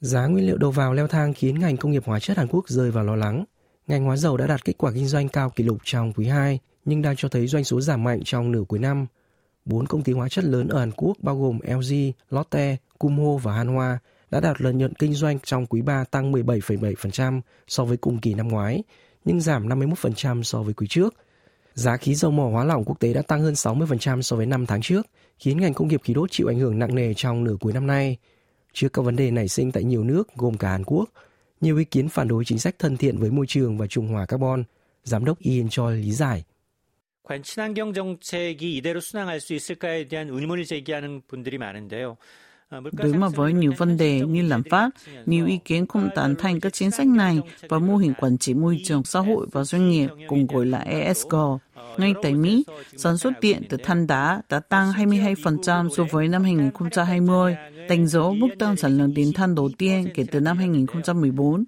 Giá 0.00 0.26
nguyên 0.26 0.46
liệu 0.46 0.56
đầu 0.56 0.70
vào 0.70 0.94
leo 0.94 1.06
thang 1.06 1.34
khiến 1.34 1.58
ngành 1.58 1.76
công 1.76 1.92
nghiệp 1.92 2.04
hóa 2.06 2.20
chất 2.20 2.36
Hàn 2.36 2.48
Quốc 2.48 2.68
rơi 2.68 2.90
vào 2.90 3.04
lo 3.04 3.16
lắng. 3.16 3.44
Ngành 3.86 4.04
hóa 4.04 4.16
dầu 4.16 4.36
đã 4.36 4.46
đạt 4.46 4.64
kết 4.64 4.72
quả 4.78 4.92
kinh 4.92 5.06
doanh 5.06 5.28
cao 5.28 5.50
kỷ 5.50 5.64
lục 5.64 5.78
trong 5.84 6.12
quý 6.12 6.26
2, 6.26 6.58
nhưng 6.84 7.02
đang 7.02 7.16
cho 7.16 7.28
thấy 7.28 7.46
doanh 7.46 7.64
số 7.64 7.80
giảm 7.80 8.04
mạnh 8.04 8.20
trong 8.24 8.52
nửa 8.52 8.62
cuối 8.68 8.78
năm. 8.78 9.06
Bốn 9.64 9.86
công 9.86 10.02
ty 10.02 10.12
hóa 10.12 10.28
chất 10.28 10.44
lớn 10.44 10.68
ở 10.68 10.78
Hàn 10.78 10.90
Quốc 10.96 11.16
bao 11.20 11.38
gồm 11.38 11.58
LG, 11.62 12.12
Lotte, 12.30 12.76
Kumho 12.98 13.36
và 13.36 13.64
Hanwha 13.64 13.96
đã 14.30 14.40
đạt 14.40 14.60
lợi 14.60 14.74
nhuận 14.74 14.94
kinh 14.94 15.14
doanh 15.14 15.38
trong 15.38 15.66
quý 15.66 15.82
3 15.82 16.04
tăng 16.04 16.32
17,7% 16.32 17.40
so 17.68 17.84
với 17.84 17.96
cùng 17.96 18.18
kỳ 18.18 18.34
năm 18.34 18.48
ngoái, 18.48 18.82
nhưng 19.24 19.40
giảm 19.40 19.68
51% 19.68 20.42
so 20.42 20.62
với 20.62 20.74
quý 20.74 20.86
trước. 20.90 21.14
Giá 21.74 21.96
khí 21.96 22.14
dầu 22.14 22.30
mỏ 22.30 22.48
hóa 22.48 22.64
lỏng 22.64 22.84
quốc 22.84 23.00
tế 23.00 23.12
đã 23.12 23.22
tăng 23.22 23.42
hơn 23.42 23.54
60% 23.54 24.22
so 24.22 24.36
với 24.36 24.46
năm 24.46 24.66
tháng 24.66 24.80
trước, 24.82 25.06
khiến 25.38 25.60
ngành 25.60 25.74
công 25.74 25.88
nghiệp 25.88 26.00
khí 26.04 26.14
đốt 26.14 26.30
chịu 26.30 26.46
ảnh 26.46 26.58
hưởng 26.58 26.78
nặng 26.78 26.94
nề 26.94 27.14
trong 27.14 27.44
nửa 27.44 27.56
cuối 27.60 27.72
năm 27.72 27.86
nay. 27.86 28.16
Trước 28.72 28.88
các 28.92 29.02
vấn 29.02 29.16
đề 29.16 29.30
nảy 29.30 29.48
sinh 29.48 29.72
tại 29.72 29.84
nhiều 29.84 30.04
nước 30.04 30.28
gồm 30.36 30.56
cả 30.56 30.70
Hàn 30.70 30.84
Quốc, 30.84 31.10
nhiều 31.63 31.77
ý 31.77 31.85
kiến 31.85 32.09
phản 32.09 32.27
đối 32.27 32.45
chính 32.45 32.59
sách 32.59 32.75
thân 32.79 32.97
thiện 32.97 33.17
với 33.17 33.31
môi 33.31 33.45
trường 33.47 33.77
và 33.77 33.87
trung 33.87 34.07
hòa 34.07 34.25
carbon. 34.25 34.63
Giám 35.03 35.25
đốc 35.25 35.39
Ian 35.39 35.69
Choi 35.69 35.95
lý 35.95 36.11
giải. 36.11 36.43
과연 37.29 37.43
친환경 37.43 37.93
정책이 37.93 38.77
이대로 38.77 38.99
순항할 38.99 39.39
수 39.39 39.53
있을까에 39.53 40.05
대한 40.05 40.29
의문을 40.29 40.65
제기하는 40.65 41.21
분들이 41.27 41.59
많은데요. 41.59 42.17
Đối 42.91 43.13
mặt 43.13 43.31
với 43.35 43.53
nhiều 43.53 43.73
vấn 43.77 43.97
đề 43.97 44.19
như 44.19 44.41
lạm 44.41 44.63
phát, 44.69 44.89
nhiều 45.25 45.45
ý 45.45 45.59
kiến 45.65 45.87
không 45.87 46.09
tán 46.15 46.35
thành 46.35 46.59
các 46.59 46.73
chính 46.73 46.91
sách 46.91 47.07
này 47.07 47.39
và 47.69 47.79
mô 47.79 47.97
hình 47.97 48.13
quản 48.13 48.37
trị 48.37 48.53
môi 48.53 48.81
trường 48.85 49.03
xã 49.03 49.19
hội 49.19 49.47
và 49.51 49.63
doanh 49.63 49.89
nghiệp, 49.89 50.09
cùng 50.27 50.47
gọi 50.47 50.65
là 50.65 50.79
ESG. 50.79 51.35
Ngay 51.98 52.14
tại 52.22 52.34
Mỹ, 52.34 52.64
sản 52.96 53.18
xuất 53.18 53.40
điện 53.40 53.62
từ 53.68 53.76
than 53.76 54.06
đá 54.06 54.42
đã 54.48 54.60
tăng 54.60 54.92
22% 54.92 55.88
so 55.88 56.04
với 56.10 56.28
năm 56.28 56.42
2020, 56.42 57.56
đánh 57.88 58.06
dấu 58.06 58.34
mức 58.34 58.48
tăng 58.58 58.76
sản 58.76 58.98
lượng 58.98 59.14
điện 59.14 59.32
than 59.32 59.54
đầu 59.54 59.70
tiên 59.78 60.08
kể 60.14 60.24
từ 60.30 60.40
năm 60.40 60.58
2014. 60.58 61.64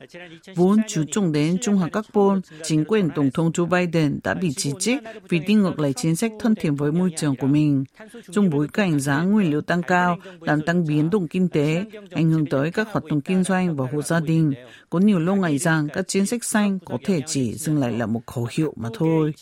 Vốn 0.55 0.79
chú 0.89 1.05
trọng 1.13 1.33
đến 1.33 1.57
trung 1.63 1.77
hòa 1.77 1.89
carbon, 1.89 2.41
chính 2.65 2.85
quyền 2.85 3.09
Tổng 3.15 3.31
thống 3.31 3.51
Joe 3.51 3.67
Biden 3.67 4.21
đã 4.25 4.35
bị 4.35 4.53
chỉ 4.57 4.73
trích 4.79 4.99
vì 5.29 5.39
đi 5.39 5.55
ngược 5.55 5.79
lại 5.81 5.93
chính 5.93 6.17
sách 6.17 6.33
thân 6.41 6.55
thiện 6.55 6.75
với 6.75 6.93
môi 6.93 7.11
trường 7.17 7.37
của 7.37 7.47
mình. 7.47 7.85
Trong 8.31 8.51
bối 8.51 8.69
cảnh 8.73 9.01
giá 9.01 9.23
nguyên 9.23 9.51
liệu 9.51 9.61
tăng 9.61 9.83
cao, 9.83 10.19
làm 10.41 10.61
tăng 10.63 10.87
biến 10.87 11.11
động 11.11 11.29
kinh 11.29 11.49
tế, 11.49 11.85
ảnh 12.11 12.31
hưởng 12.31 12.47
tới 12.47 12.71
các 12.71 12.89
hoạt 12.91 13.05
động 13.05 13.21
kinh 13.21 13.45
doanh 13.45 13.77
và 13.77 13.87
hộ 13.93 14.03
gia 14.03 14.21
đình, 14.21 14.53
có 14.91 14.99
nhiều 14.99 15.19
lo 15.19 15.35
ngại 15.35 15.59
rằng 15.59 15.89
các 15.95 16.09
chính 16.09 16.27
sách 16.27 16.45
xanh 16.45 16.79
có 16.85 16.99
thể 17.05 17.21
chỉ 17.27 17.55
dừng 17.55 17.79
lại 17.81 17.93
là 17.93 18.07
một 18.07 18.27
khẩu 18.27 18.49
hiệu 18.51 18.73
mà 18.77 18.89
thôi. 18.95 19.33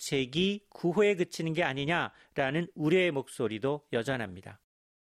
정책이 0.00 0.60
구호에 0.70 1.16
그치는 1.16 1.52
게 1.52 1.62
아니냐라는 1.62 2.68
우려의 2.74 3.10
목소리도 3.12 3.82
여전합니다. 3.92 4.58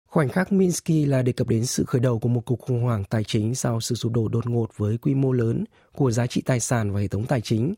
Khoảnh 0.09 0.29
khắc 0.29 0.51
Minsky 0.51 1.05
là 1.05 1.21
đề 1.21 1.31
cập 1.31 1.47
đến 1.47 1.65
sự 1.65 1.85
khởi 1.85 2.01
đầu 2.01 2.19
của 2.19 2.29
một 2.29 2.41
cuộc 2.45 2.59
khủng 2.59 2.81
hoảng 2.81 3.03
tài 3.09 3.23
chính 3.23 3.55
sau 3.55 3.81
sự 3.81 3.95
sụp 3.95 4.11
đổ 4.11 4.27
đột 4.27 4.47
ngột 4.47 4.77
với 4.77 4.97
quy 4.97 5.15
mô 5.15 5.31
lớn 5.31 5.63
của 5.95 6.11
giá 6.11 6.27
trị 6.27 6.41
tài 6.45 6.59
sản 6.59 6.91
và 6.91 6.99
hệ 6.99 7.07
thống 7.07 7.25
tài 7.25 7.41
chính. 7.41 7.73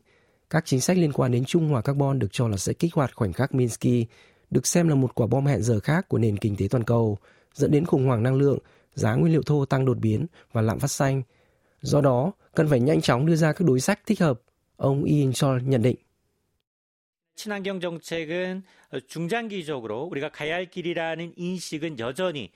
Các 0.50 0.64
chính 0.66 0.80
sách 0.80 0.96
liên 0.96 1.12
quan 1.12 1.32
đến 1.32 1.44
trung 1.44 1.68
hòa 1.68 1.82
carbon 1.82 2.18
được 2.18 2.28
cho 2.32 2.48
là 2.48 2.56
sẽ 2.56 2.72
kích 2.72 2.94
hoạt 2.94 3.14
khoảnh 3.14 3.32
khắc 3.32 3.54
Minsky, 3.54 4.06
được 4.50 4.66
xem 4.66 4.88
là 4.88 4.94
một 4.94 5.14
quả 5.14 5.26
bom 5.26 5.46
hẹn 5.46 5.62
giờ 5.62 5.80
khác 5.80 6.08
của 6.08 6.18
nền 6.18 6.36
kinh 6.36 6.56
tế 6.56 6.68
toàn 6.70 6.84
cầu, 6.84 7.18
dẫn 7.54 7.70
đến 7.70 7.84
khủng 7.84 8.06
hoảng 8.06 8.22
năng 8.22 8.34
lượng, 8.34 8.58
giá 8.94 9.14
nguyên 9.14 9.32
liệu 9.32 9.42
thô 9.42 9.64
tăng 9.64 9.84
đột 9.84 9.98
biến 9.98 10.26
và 10.52 10.62
lạm 10.62 10.78
phát 10.78 10.90
xanh. 10.90 11.22
Do 11.80 12.00
đó, 12.00 12.32
cần 12.54 12.68
phải 12.68 12.80
nhanh 12.80 13.00
chóng 13.00 13.26
đưa 13.26 13.36
ra 13.36 13.52
các 13.52 13.64
đối 13.66 13.80
sách 13.80 14.00
thích 14.06 14.20
hợp, 14.20 14.40
ông 14.76 15.04
Ian 15.04 15.32
Chol 15.32 15.62
nhận 15.62 15.82
định. 15.82 15.96
친환경 17.35 17.79
정책은 17.79 18.63
중장기적으로 19.07 20.03
우리가 20.03 20.29
가야 20.29 20.55
할 20.55 20.69
길이라는 20.69 21.33
인식은 21.35 21.99
여전히 21.99 22.51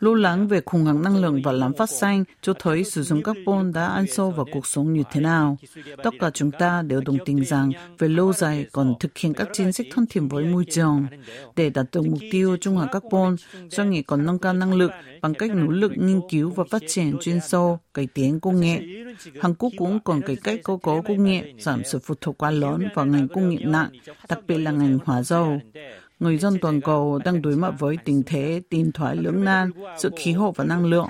Lo 0.00 0.14
lắng 0.14 0.48
về 0.48 0.60
khủng 0.66 0.84
hoảng 0.84 1.02
năng 1.02 1.16
lượng 1.16 1.40
và 1.44 1.52
lạm 1.52 1.72
phát 1.74 1.90
xanh 1.90 2.24
cho 2.42 2.52
thấy 2.52 2.84
sử 2.84 3.02
dụng 3.02 3.22
carbon 3.22 3.72
đã 3.72 3.86
ăn 3.86 4.06
sâu 4.06 4.30
vào 4.30 4.46
cuộc 4.52 4.66
sống 4.66 4.92
như 4.92 5.02
thế 5.12 5.20
nào. 5.20 5.58
Tất 6.02 6.10
cả 6.20 6.30
chúng 6.30 6.50
ta 6.50 6.82
đều 6.82 7.00
đồng 7.00 7.18
tình 7.24 7.44
rằng 7.44 7.70
về 7.98 8.08
lâu 8.08 8.32
dài 8.32 8.66
còn 8.72 8.94
thực 9.00 9.18
hiện 9.18 9.34
các 9.34 9.48
chính 9.52 9.72
sách 9.72 9.86
thân 9.90 10.06
thiện 10.06 10.28
với 10.28 10.44
môi 10.44 10.64
trường. 10.70 11.06
Để 11.56 11.70
đạt 11.70 11.86
được 11.92 12.06
mục 12.06 12.18
tiêu 12.30 12.56
trung 12.60 12.76
hòa 12.76 12.86
carbon, 12.92 13.36
doanh 13.70 13.90
nghiệp 13.90 14.02
còn 14.02 14.26
nâng 14.26 14.38
cao 14.38 14.52
năng 14.52 14.74
lực 14.74 14.90
bằng 15.22 15.34
cách 15.34 15.50
nỗ 15.54 15.66
lực 15.66 15.92
nghiên 15.96 16.20
cứu 16.30 16.50
và 16.50 16.64
phát 16.70 16.82
triển 16.88 17.16
chuyên 17.20 17.40
sâu, 17.40 17.78
cải 17.94 18.06
tiến 18.14 18.40
công 18.40 18.60
nghệ. 18.60 18.82
Hàn 19.40 19.54
Quốc 19.54 19.72
cũng 19.76 20.00
còn 20.00 20.20
cải 20.20 20.36
cách 20.36 20.60
cơ 20.64 20.76
cấu 20.82 21.02
công 21.02 21.24
nghệ, 21.24 21.52
giảm 21.58 21.84
sự 21.84 21.98
phụ 21.98 22.14
thuộc 22.20 22.38
quá 22.38 22.50
lớn 22.50 22.88
vào 22.94 23.06
ngành 23.06 23.28
công 23.28 23.48
nghiệp 23.48 23.62
nặng, 23.64 23.90
đặc 24.28 24.38
biệt 24.46 24.58
là 24.58 24.70
ngành 24.70 24.98
hóa 25.04 25.22
dầu. 25.22 25.60
Người 26.20 26.36
dân 26.36 26.58
toàn 26.60 26.80
cầu 26.80 27.20
đang 27.24 27.42
đối 27.42 27.56
mặt 27.56 27.74
với 27.78 27.96
tình 28.04 28.22
thế 28.26 28.62
tin 28.70 28.92
thoái 28.92 29.16
lưỡng 29.16 29.44
nan 29.44 29.70
giữa 29.98 30.10
khí 30.16 30.32
hậu 30.32 30.52
và 30.52 30.64
năng 30.64 30.86
lượng. 30.86 31.06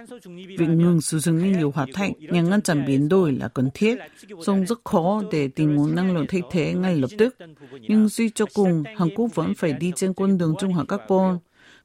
Việc 0.59 0.69
ngừng 0.69 1.01
sử 1.01 1.19
dụng 1.19 1.39
nhiên 1.39 1.59
liệu 1.59 1.71
hóa 1.75 1.87
thạch 1.95 2.11
nhằm 2.19 2.51
ngăn 2.51 2.63
chặn 2.63 2.85
biến 2.87 3.09
đổi 3.09 3.33
là 3.33 3.49
cần 3.49 3.69
thiết, 3.75 3.99
song 4.47 4.67
rất 4.67 4.79
khó 4.85 5.23
để 5.33 5.49
tìm 5.49 5.75
nguồn 5.75 5.95
năng 5.95 6.15
lượng 6.15 6.27
thay 6.29 6.43
thế 6.51 6.73
ngay 6.73 6.97
lập 6.97 7.11
tức. 7.19 7.37
Nhưng 7.81 8.09
suy 8.09 8.31
cho 8.31 8.45
cùng, 8.55 8.83
Hàn 8.97 9.09
Quốc 9.17 9.35
vẫn 9.35 9.55
phải 9.55 9.73
đi 9.73 9.93
trên 9.97 10.15
con 10.15 10.39
đường 10.39 10.55
trung 10.59 10.73
hòa 10.73 10.85
carbon. 10.89 11.39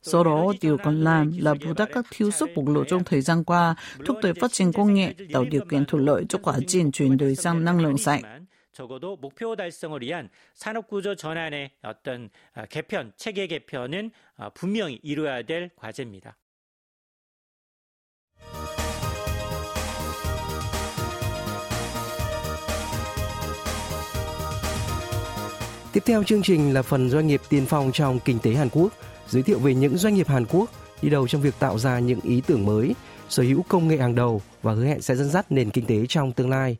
Do 0.03 0.23
đó, 0.23 0.53
điều 0.61 0.77
còn 0.77 1.03
làm 1.03 1.31
là 1.37 1.53
bù 1.53 1.73
đắp 1.77 1.89
các 1.93 2.05
thiếu 2.11 2.31
sót 2.31 2.49
bộc 2.55 2.67
lộ 2.67 2.83
trong 2.83 3.03
thời 3.03 3.21
gian 3.21 3.43
qua, 3.43 3.75
thúc 4.05 4.17
đẩy 4.23 4.33
phát 4.33 4.51
triển 4.51 4.71
công 4.73 4.93
nghệ, 4.93 5.13
tạo 5.33 5.45
điều 5.45 5.61
kiện 5.69 5.85
thuận 5.85 6.05
lợi 6.05 6.25
cho 6.29 6.39
quá 6.43 6.57
trình 6.67 6.91
chuyển 6.91 7.17
đổi 7.17 7.35
sang 7.35 7.65
năng 7.65 7.81
lượng 7.81 7.97
sạch. 7.97 8.21
적어도 8.72 9.16
목표 9.16 9.56
달성을 9.56 10.00
위한 10.02 10.28
산업구조 10.54 11.14
전환의 11.14 11.70
어떤 11.82 12.30
개편, 12.70 13.12
체계 13.16 13.46
개편은 13.46 14.10
분명히 14.54 15.00
이루어야 15.02 15.42
될 15.42 15.70
과제입니다. 15.76 16.36
Tiếp 25.92 26.02
theo 26.04 26.22
chương 26.24 26.42
trình 26.42 26.72
là 26.74 26.82
phần 26.82 27.10
doanh 27.10 27.26
nghiệp 27.26 27.40
tiên 27.48 27.66
phong 27.68 27.92
trong 27.92 28.18
kinh 28.24 28.38
tế 28.42 28.54
Hàn 28.54 28.68
Quốc, 28.68 28.92
giới 29.28 29.42
thiệu 29.42 29.58
về 29.58 29.74
những 29.74 29.96
doanh 29.96 30.14
nghiệp 30.14 30.28
Hàn 30.28 30.44
Quốc 30.46 30.70
đi 31.02 31.10
đầu 31.10 31.28
trong 31.28 31.42
việc 31.42 31.54
tạo 31.58 31.78
ra 31.78 31.98
những 31.98 32.20
ý 32.20 32.42
tưởng 32.46 32.66
mới, 32.66 32.94
sở 33.28 33.42
hữu 33.42 33.62
công 33.68 33.88
nghệ 33.88 33.96
hàng 33.96 34.14
đầu 34.14 34.42
và 34.62 34.72
hứa 34.72 34.84
hẹn 34.84 35.02
sẽ 35.02 35.14
dẫn 35.14 35.28
dắt 35.28 35.52
nền 35.52 35.70
kinh 35.70 35.86
tế 35.86 36.06
trong 36.08 36.32
tương 36.32 36.50
lai. 36.50 36.76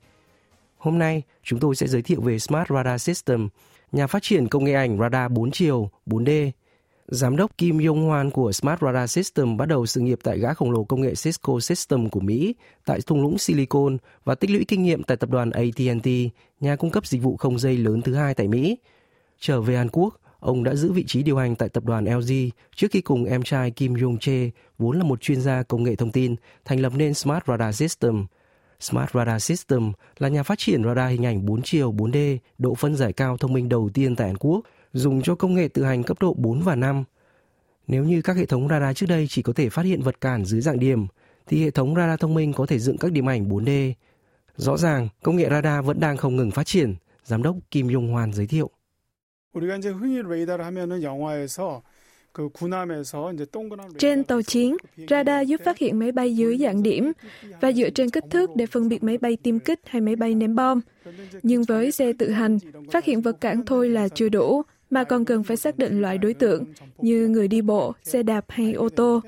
Hôm 0.82 1.00
nay, 1.00 1.22
chúng 1.44 1.60
tôi 1.60 1.76
sẽ 1.76 1.88
giới 1.88 2.02
thiệu 2.02 2.22
về 2.22 2.40
Smart 2.40 2.70
Radar 2.70 3.02
System, 3.02 3.50
nhà 3.92 4.08
phát 4.08 4.24
triển 4.24 4.48
công 4.48 4.64
nghệ 4.64 4.74
ảnh 4.74 4.98
radar 5.00 5.32
4 5.32 5.52
chiều, 5.52 5.90
4D. 6.06 6.52
Giám 7.08 7.36
đốc 7.36 7.58
Kim 7.58 7.88
Yong 7.88 8.10
Hwan 8.10 8.32
của 8.32 8.52
Smart 8.52 8.82
Radar 8.82 9.12
System 9.12 9.58
bắt 9.58 9.66
đầu 9.66 9.86
sự 9.86 10.02
nghiệp 10.02 10.20
tại 10.24 10.40
gã 10.40 10.54
khổng 10.54 10.72
lồ 10.72 10.84
công 10.84 11.02
nghệ 11.02 11.14
Cisco 11.16 11.60
System 11.60 12.10
của 12.10 12.20
Mỹ 12.20 12.56
tại 12.86 13.00
thung 13.08 13.22
lũng 13.22 13.38
Silicon 13.38 13.98
và 14.24 14.36
tích 14.36 14.50
lũy 14.50 14.66
kinh 14.68 14.84
nghiệm 14.84 15.04
tại 15.04 15.18
tập 15.18 15.30
đoàn 15.30 15.52
AT&T, 15.52 16.08
nhà 16.60 16.76
cung 16.76 16.92
cấp 16.92 17.06
dịch 17.06 17.22
vụ 17.22 17.38
không 17.38 17.60
dây 17.60 17.78
lớn 17.78 18.02
thứ 18.02 18.14
hai 18.14 18.34
tại 18.34 18.48
Mỹ. 18.48 18.78
Trở 19.40 19.62
về 19.62 19.78
Hàn 19.78 19.90
Quốc, 19.92 20.20
ông 20.40 20.64
đã 20.64 20.76
giữ 20.76 20.92
vị 20.92 21.04
trí 21.08 21.24
điều 21.24 21.38
hành 21.38 21.56
tại 21.56 21.70
tập 21.70 21.86
đoàn 21.86 22.06
LG 22.06 22.34
trước 22.76 22.88
khi 22.92 23.02
cùng 23.02 23.26
em 23.26 23.44
trai 23.44 23.72
Kim 23.72 23.94
Yong 24.02 24.18
Che, 24.18 24.50
vốn 24.78 24.98
là 24.98 25.04
một 25.04 25.22
chuyên 25.22 25.42
gia 25.42 25.64
công 25.64 25.84
nghệ 25.84 25.96
thông 25.96 26.12
tin, 26.12 26.36
thành 26.66 26.80
lập 26.80 26.94
nên 26.96 27.14
Smart 27.14 27.44
Radar 27.48 27.76
System– 27.76 28.26
Smart 28.81 29.11
Radar 29.15 29.43
System 29.43 29.93
là 30.19 30.29
nhà 30.29 30.43
phát 30.43 30.59
triển 30.59 30.85
radar 30.85 31.11
hình 31.11 31.27
ảnh 31.27 31.47
4 31.47 31.63
chiều 31.63 31.93
4D 31.93 32.39
độ 32.59 32.75
phân 32.75 32.97
giải 32.97 33.13
cao 33.13 33.37
thông 33.37 33.53
minh 33.53 33.69
đầu 33.69 33.91
tiên 33.95 34.17
tại 34.17 34.27
Hàn 34.27 34.37
Quốc, 34.37 34.61
dùng 34.93 35.23
cho 35.23 35.35
công 35.35 35.55
nghệ 35.55 35.69
tự 35.69 35.85
hành 35.85 36.03
cấp 36.03 36.17
độ 36.21 36.35
4 36.35 36.63
và 36.63 36.75
5. 36.75 37.05
Nếu 37.87 38.05
như 38.05 38.23
các 38.23 38.37
hệ 38.37 38.47
thống 38.47 38.69
radar 38.69 38.97
trước 38.97 39.07
đây 39.07 39.27
chỉ 39.29 39.43
có 39.43 39.53
thể 39.53 39.69
phát 39.69 39.85
hiện 39.85 40.03
vật 40.03 40.21
cản 40.21 40.45
dưới 40.45 40.61
dạng 40.61 40.79
điểm, 40.79 41.07
thì 41.47 41.63
hệ 41.65 41.71
thống 41.71 41.95
radar 41.95 42.21
thông 42.21 42.35
minh 42.35 42.53
có 42.53 42.67
thể 42.67 42.79
dựng 42.79 42.99
các 42.99 43.13
điểm 43.13 43.29
ảnh 43.29 43.49
4D. 43.49 43.93
Rõ 44.57 44.77
ràng, 44.77 45.09
công 45.23 45.37
nghệ 45.37 45.49
radar 45.51 45.85
vẫn 45.85 46.01
đang 46.01 46.17
không 46.17 46.37
ngừng 46.37 46.51
phát 46.51 46.67
triển, 46.67 46.95
Giám 47.25 47.43
đốc 47.43 47.57
Kim 47.71 47.95
Yong 47.95 48.13
Hoan 48.13 48.33
giới 48.33 48.47
thiệu. 48.47 48.71
우리가 49.57 49.77
이제 49.77 49.89
흔히 49.89 50.23
레이더를 50.23 50.65
하면은 50.67 51.03
영화에서 51.03 51.83
trên 53.98 54.24
tàu 54.24 54.42
chiến, 54.42 54.78
radar 55.10 55.48
giúp 55.48 55.62
phát 55.66 55.78
hiện 55.78 56.00
máy 56.00 56.12
bay 56.12 56.36
dưới 56.36 56.58
dạng 56.58 56.84
điểm 56.84 57.12
và 57.62 57.72
dựa 57.72 57.90
trên 57.90 58.10
kích 58.10 58.24
thước 58.30 58.50
để 58.56 58.66
phân 58.66 58.90
biệt 58.90 59.04
máy 59.04 59.18
bay 59.18 59.38
tiêm 59.44 59.60
kích 59.60 59.80
hay 59.86 60.02
máy 60.02 60.16
bay 60.16 60.36
ném 60.36 60.56
bom. 60.56 60.82
Nhưng 61.44 61.64
với 61.64 61.92
xe 61.92 62.14
tự 62.14 62.30
hành, 62.30 62.58
phát 62.92 63.06
hiện 63.06 63.22
vật 63.22 63.42
cản 63.42 63.66
thôi 63.66 63.90
là 63.90 64.08
chưa 64.08 64.30
đủ, 64.30 64.64
mà 64.90 65.04
còn 65.04 65.26
cần 65.26 65.44
phải 65.44 65.58
xác 65.58 65.78
định 65.78 66.02
loại 66.02 66.18
đối 66.18 66.34
tượng 66.34 66.66
như 66.98 67.28
người 67.28 67.48
đi 67.48 67.62
bộ, 67.62 67.94
xe 68.04 68.24
đạp 68.24 68.46
hay 68.48 68.74
ô 68.74 68.90
tô. 68.90 69.22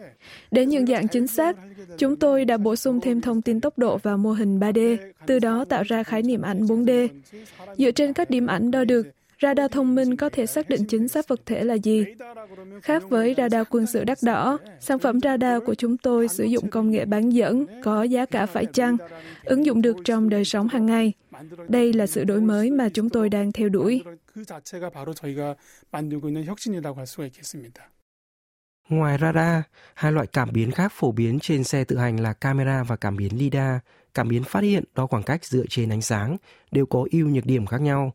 Để 0.52 0.66
nhận 0.66 0.88
dạng 0.88 1.08
chính 1.08 1.28
xác, 1.28 1.58
chúng 1.98 2.16
tôi 2.16 2.46
đã 2.46 2.58
bổ 2.58 2.76
sung 2.76 3.02
thêm 3.02 3.22
thông 3.22 3.42
tin 3.42 3.62
tốc 3.62 3.78
độ 3.78 3.98
vào 3.98 4.18
mô 4.18 4.32
hình 4.32 4.60
3D, 4.60 4.98
từ 5.28 5.40
đó 5.40 5.66
tạo 5.66 5.84
ra 5.84 6.04
khái 6.04 6.22
niệm 6.22 6.42
ảnh 6.42 6.66
4D. 6.66 7.08
Dựa 7.78 7.92
trên 7.92 8.14
các 8.14 8.30
điểm 8.30 8.48
ảnh 8.48 8.72
đo 8.72 8.84
được, 8.84 9.08
radar 9.44 9.72
thông 9.72 9.96
minh 9.96 10.16
có 10.16 10.30
thể 10.30 10.46
xác 10.46 10.70
định 10.70 10.86
chính 10.86 11.08
xác 11.08 11.28
vật 11.28 11.42
thể 11.46 11.64
là 11.64 11.74
gì. 11.74 12.06
Khác 12.82 13.04
với 13.10 13.34
radar 13.38 13.68
quân 13.70 13.86
sự 13.88 14.04
đắt 14.04 14.18
đỏ, 14.22 14.58
sản 14.80 15.00
phẩm 15.00 15.20
radar 15.20 15.64
của 15.66 15.76
chúng 15.76 15.98
tôi 15.98 16.28
sử 16.28 16.44
dụng 16.44 16.70
công 16.70 16.92
nghệ 16.92 17.06
bán 17.06 17.30
dẫn, 17.30 17.66
có 17.84 18.04
giá 18.04 18.26
cả 18.26 18.46
phải 18.46 18.66
chăng, 18.66 18.98
ứng 19.44 19.66
dụng 19.66 19.82
được 19.82 19.98
trong 20.06 20.30
đời 20.30 20.46
sống 20.46 20.68
hàng 20.68 20.86
ngày. 20.86 21.14
Đây 21.68 21.94
là 21.94 22.08
sự 22.08 22.24
đổi 22.24 22.42
mới 22.42 22.72
mà 22.72 22.90
chúng 22.90 23.10
tôi 23.10 23.30
đang 23.30 23.52
theo 23.52 23.70
đuổi. 23.70 24.04
Ngoài 28.90 29.18
radar, 29.22 29.64
hai 29.94 30.12
loại 30.12 30.28
cảm 30.28 30.50
biến 30.54 30.72
khác 30.72 30.92
phổ 30.96 31.12
biến 31.12 31.40
trên 31.40 31.64
xe 31.64 31.84
tự 31.84 31.98
hành 31.98 32.20
là 32.20 32.34
camera 32.34 32.84
và 32.84 32.96
cảm 32.96 33.18
biến 33.18 33.38
LiDAR. 33.38 33.80
Cảm 34.14 34.28
biến 34.28 34.44
phát 34.44 34.64
hiện 34.64 34.84
đo 34.96 35.08
khoảng 35.08 35.24
cách 35.24 35.46
dựa 35.46 35.64
trên 35.70 35.90
ánh 35.90 36.02
sáng 36.02 36.38
đều 36.72 36.86
có 36.86 37.06
ưu 37.12 37.28
nhược 37.28 37.46
điểm 37.46 37.66
khác 37.66 37.82
nhau. 37.82 38.14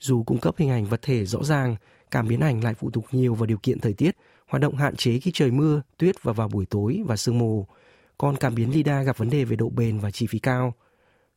Dù 0.00 0.22
cung 0.22 0.38
cấp 0.38 0.54
hình 0.58 0.70
ảnh 0.70 0.84
vật 0.84 1.02
thể 1.02 1.24
rõ 1.24 1.42
ràng, 1.42 1.76
cảm 2.10 2.28
biến 2.28 2.40
ảnh 2.40 2.64
lại 2.64 2.74
phụ 2.74 2.90
thuộc 2.90 3.04
nhiều 3.12 3.34
vào 3.34 3.46
điều 3.46 3.58
kiện 3.58 3.80
thời 3.80 3.92
tiết, 3.92 4.16
hoạt 4.48 4.60
động 4.60 4.76
hạn 4.76 4.96
chế 4.96 5.18
khi 5.18 5.30
trời 5.34 5.50
mưa, 5.50 5.82
tuyết 5.98 6.22
và 6.22 6.32
vào 6.32 6.48
buổi 6.48 6.66
tối 6.66 7.02
và 7.06 7.16
sương 7.16 7.38
mù. 7.38 7.66
Còn 8.18 8.36
cảm 8.36 8.54
biến 8.54 8.72
LiDAR 8.72 9.06
gặp 9.06 9.18
vấn 9.18 9.30
đề 9.30 9.44
về 9.44 9.56
độ 9.56 9.68
bền 9.68 9.98
và 9.98 10.10
chi 10.10 10.26
phí 10.26 10.38
cao. 10.38 10.74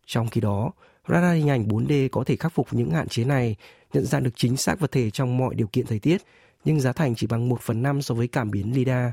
Trong 0.06 0.30
khi 0.30 0.42
đó, 0.42 0.72
radar 1.08 1.36
hình 1.36 1.50
ảnh 1.50 1.68
4D 1.68 2.10
có 2.12 2.24
thể 2.24 2.36
khắc 2.36 2.54
phục 2.54 2.68
những 2.72 2.92
hạn 2.92 3.08
chế 3.08 3.24
này, 3.26 3.56
nhận 3.94 4.06
dạng 4.06 4.24
được 4.24 4.36
chính 4.36 4.58
xác 4.58 4.80
vật 4.80 4.92
thể 4.92 5.10
trong 5.10 5.38
mọi 5.38 5.56
điều 5.56 5.68
kiện 5.68 5.86
thời 5.86 6.00
tiết, 6.00 6.18
nhưng 6.66 6.80
giá 6.80 6.94
thành 6.94 7.16
chỉ 7.16 7.28
bằng 7.28 7.50
1 7.50 7.62
phần 7.62 7.84
5 7.84 8.02
so 8.02 8.16
với 8.16 8.28
cảm 8.28 8.52
biến 8.52 8.76
LiDAR. 8.76 9.12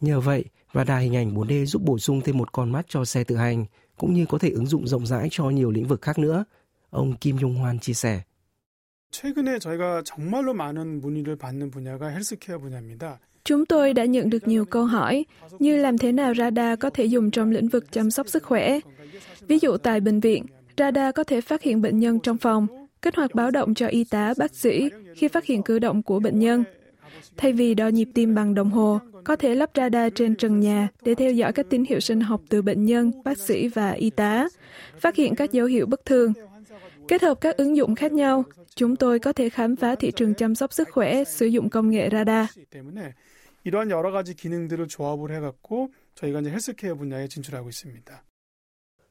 Nhờ 0.00 0.20
vậy, 0.20 0.44
radar 0.74 1.02
hình 1.02 1.16
ảnh 1.16 1.34
4D 1.34 1.64
giúp 1.64 1.82
bổ 1.82 1.98
sung 1.98 2.20
thêm 2.20 2.38
một 2.38 2.52
con 2.52 2.72
mắt 2.72 2.86
cho 2.88 3.04
xe 3.04 3.24
tự 3.24 3.36
hành, 3.36 3.66
cũng 3.98 4.14
như 4.14 4.26
có 4.26 4.38
thể 4.38 4.50
ứng 4.50 4.66
dụng 4.66 4.86
rộng 4.86 5.06
rãi 5.06 5.28
cho 5.30 5.50
nhiều 5.50 5.70
lĩnh 5.70 5.86
vực 5.86 6.02
khác 6.02 6.18
nữa. 6.18 6.44
Ông 6.90 7.16
Kim 7.16 7.36
Jong 7.36 7.58
Hoan 7.58 7.78
chia 7.78 7.94
sẻ. 7.94 8.22
최근에 9.11 9.59
저희가 9.59 10.03
정말로 10.03 10.53
많은 10.53 11.01
문의를 11.01 11.35
받는 11.35 11.69
분야가 11.69 12.07
헬스케어 12.07 12.57
분야입니다. 12.59 13.19
Chúng 13.43 13.65
tôi 13.65 13.93
đã 13.93 14.05
nhận 14.05 14.29
được 14.29 14.47
nhiều 14.47 14.65
câu 14.65 14.85
hỏi 14.85 15.25
như 15.59 15.77
làm 15.77 15.97
thế 15.97 16.11
nào 16.11 16.33
radar 16.35 16.79
có 16.79 16.89
thể 16.89 17.05
dùng 17.05 17.31
trong 17.31 17.51
lĩnh 17.51 17.67
vực 17.67 17.91
chăm 17.91 18.11
sóc 18.11 18.27
sức 18.29 18.43
khỏe. 18.43 18.79
Ví 19.47 19.59
dụ 19.59 19.77
tại 19.77 19.99
bệnh 19.99 20.19
viện, 20.19 20.45
radar 20.77 21.15
có 21.15 21.23
thể 21.23 21.41
phát 21.41 21.61
hiện 21.61 21.81
bệnh 21.81 21.99
nhân 21.99 22.19
trong 22.19 22.37
phòng, 22.37 22.67
kích 23.01 23.15
hoạt 23.15 23.35
báo 23.35 23.51
động 23.51 23.73
cho 23.73 23.87
y 23.87 24.03
tá, 24.03 24.33
bác 24.37 24.55
sĩ 24.55 24.89
khi 25.15 25.27
phát 25.27 25.45
hiện 25.45 25.63
cử 25.63 25.79
động 25.79 26.03
của 26.03 26.19
bệnh 26.19 26.39
nhân. 26.39 26.63
Thay 27.37 27.53
vì 27.53 27.73
đo 27.73 27.87
nhịp 27.87 28.09
tim 28.13 28.35
bằng 28.35 28.53
đồng 28.53 28.69
hồ, 28.69 28.99
có 29.23 29.35
thể 29.35 29.55
lắp 29.55 29.69
radar 29.75 30.13
trên 30.15 30.35
trần 30.35 30.59
nhà 30.59 30.87
để 31.03 31.15
theo 31.15 31.31
dõi 31.31 31.53
các 31.53 31.65
tín 31.69 31.83
hiệu 31.89 31.99
sinh 31.99 32.21
học 32.21 32.41
từ 32.49 32.61
bệnh 32.61 32.85
nhân, 32.85 33.11
bác 33.23 33.37
sĩ 33.37 33.67
và 33.67 33.91
y 33.91 34.09
tá, 34.09 34.47
phát 34.99 35.15
hiện 35.15 35.35
các 35.35 35.51
dấu 35.51 35.65
hiệu 35.67 35.85
bất 35.85 36.05
thường. 36.05 36.33
Kết 37.07 37.21
hợp 37.21 37.41
các 37.41 37.57
ứng 37.57 37.77
dụng 37.77 37.95
khác 37.95 38.11
nhau, 38.11 38.43
chúng 38.75 38.95
tôi 38.95 39.19
có 39.19 39.33
thể 39.33 39.49
khám 39.49 39.75
phá 39.75 39.95
thị 39.95 40.11
trường 40.11 40.33
chăm 40.33 40.55
sóc 40.55 40.73
sức 40.73 40.89
khỏe 40.91 41.23
sử 41.23 41.45
dụng 41.45 41.69
công 41.69 41.89
nghệ 41.89 42.09
radar. 42.11 42.45
이러한 43.63 43.91
여러 43.91 44.11
가지 44.11 44.33
기능들을 44.33 44.87
조합을 44.87 45.31
해갖고 45.31 45.91
저희가 46.15 46.41
이제 46.41 46.49
헬스케어 46.49 46.95
분야에 46.95 47.27
진출하고 47.27 47.69
있습니다. 47.69 48.23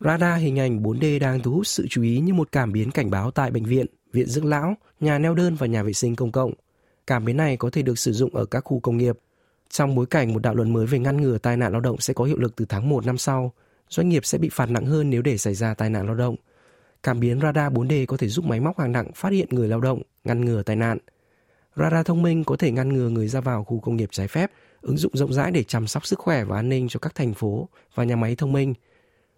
Radar 0.00 0.40
hình 0.42 0.58
ảnh 0.58 0.82
4D 0.82 1.18
đang 1.18 1.40
thu 1.42 1.52
hút 1.52 1.66
sự 1.66 1.86
chú 1.90 2.02
ý 2.02 2.20
như 2.20 2.34
một 2.34 2.52
cảm 2.52 2.72
biến 2.72 2.90
cảnh 2.90 3.10
báo 3.10 3.30
tại 3.30 3.50
bệnh 3.50 3.64
viện, 3.64 3.86
viện 4.12 4.26
dưỡng 4.26 4.46
lão, 4.46 4.74
nhà 5.00 5.18
neo 5.18 5.34
đơn 5.34 5.54
và 5.54 5.66
nhà 5.66 5.82
vệ 5.82 5.92
sinh 5.92 6.16
công 6.16 6.32
cộng. 6.32 6.52
Cảm 7.06 7.24
biến 7.24 7.36
này 7.36 7.56
có 7.56 7.70
thể 7.70 7.82
được 7.82 7.98
sử 7.98 8.12
dụng 8.12 8.34
ở 8.34 8.44
các 8.44 8.60
khu 8.60 8.80
công 8.80 8.96
nghiệp. 8.96 9.18
Trong 9.68 9.94
bối 9.94 10.06
cảnh 10.06 10.32
một 10.32 10.42
đạo 10.42 10.54
luật 10.54 10.68
mới 10.68 10.86
về 10.86 10.98
ngăn 10.98 11.16
ngừa 11.16 11.38
tai 11.38 11.56
nạn 11.56 11.72
lao 11.72 11.80
động 11.80 12.00
sẽ 12.00 12.14
có 12.14 12.24
hiệu 12.24 12.38
lực 12.38 12.56
từ 12.56 12.64
tháng 12.68 12.88
1 12.88 13.06
năm 13.06 13.18
sau, 13.18 13.52
doanh 13.88 14.08
nghiệp 14.08 14.24
sẽ 14.24 14.38
bị 14.38 14.48
phạt 14.52 14.70
nặng 14.70 14.86
hơn 14.86 15.10
nếu 15.10 15.22
để 15.22 15.36
xảy 15.36 15.54
ra 15.54 15.74
tai 15.74 15.90
nạn 15.90 16.06
lao 16.06 16.14
động. 16.14 16.36
Cảm 17.04 17.20
biến 17.20 17.40
radar 17.40 17.72
4D 17.72 18.06
có 18.06 18.16
thể 18.16 18.28
giúp 18.28 18.44
máy 18.44 18.60
móc 18.60 18.78
hàng 18.78 18.92
nặng 18.92 19.10
phát 19.14 19.32
hiện 19.32 19.48
người 19.50 19.68
lao 19.68 19.80
động, 19.80 20.02
ngăn 20.24 20.44
ngừa 20.44 20.62
tai 20.62 20.76
nạn. 20.76 20.98
Radar 21.76 22.06
thông 22.06 22.22
minh 22.22 22.44
có 22.44 22.56
thể 22.56 22.70
ngăn 22.70 22.88
ngừa 22.88 23.08
người 23.08 23.28
ra 23.28 23.40
vào 23.40 23.64
khu 23.64 23.80
công 23.80 23.96
nghiệp 23.96 24.08
trái 24.12 24.28
phép, 24.28 24.50
ứng 24.80 24.96
dụng 24.96 25.16
rộng 25.16 25.32
rãi 25.32 25.50
để 25.50 25.62
chăm 25.62 25.86
sóc 25.86 26.06
sức 26.06 26.18
khỏe 26.18 26.44
và 26.44 26.56
an 26.56 26.68
ninh 26.68 26.88
cho 26.88 27.00
các 27.00 27.14
thành 27.14 27.34
phố 27.34 27.68
và 27.94 28.04
nhà 28.04 28.16
máy 28.16 28.36
thông 28.36 28.52
minh. 28.52 28.74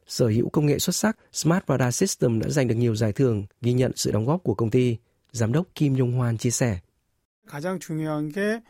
Sở 0.06 0.28
hữu 0.28 0.48
công 0.48 0.66
nghệ 0.66 0.78
xuất 0.78 0.96
sắc, 0.96 1.16
Smart 1.32 1.64
Radar 1.68 1.94
System 1.94 2.40
đã 2.40 2.48
giành 2.48 2.68
được 2.68 2.74
nhiều 2.74 2.96
giải 2.96 3.12
thưởng, 3.12 3.46
ghi 3.60 3.72
nhận 3.72 3.92
sự 3.96 4.10
đóng 4.10 4.26
góp 4.26 4.42
của 4.42 4.54
công 4.54 4.70
ty. 4.70 4.96
Giám 5.32 5.52
đốc 5.52 5.66
Kim 5.74 5.98
Yong 5.98 6.12
Hoan 6.12 6.38
chia 6.38 6.50
sẻ. 6.50 6.78
가장 7.46 7.78
중요한 7.78 8.30
게 8.30 8.62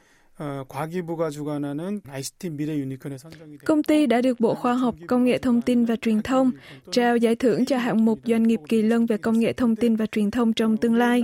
Công 3.66 3.84
ty 3.84 4.06
đã 4.06 4.22
được 4.22 4.40
Bộ 4.40 4.56
Khoa 4.56 4.74
học, 4.74 4.96
Công 5.08 5.24
nghệ 5.24 5.38
Thông 5.38 5.62
tin 5.62 5.86
và 5.86 5.96
Truyền 5.96 6.22
thông 6.22 6.52
trao 6.92 7.18
giải 7.18 7.36
thưởng 7.36 7.66
cho 7.66 7.78
hạng 7.78 8.06
mục 8.06 8.20
Doanh 8.26 8.44
nghiệp 8.44 8.60
kỳ 8.70 8.82
lân 8.82 9.06
về 9.06 9.18
công 9.18 9.40
nghệ 9.40 9.54
thông 9.54 9.76
tin 9.76 9.96
và 9.96 10.06
truyền 10.06 10.32
thông 10.32 10.54
trong 10.54 10.78
tương 10.78 10.96
lai, 10.96 11.24